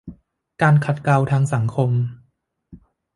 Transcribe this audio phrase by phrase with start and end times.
[0.61, 1.91] การขัดเกลาทางสังคม